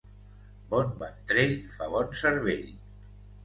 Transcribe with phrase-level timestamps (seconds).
[0.71, 2.69] Bon ventrell fa bon cervell.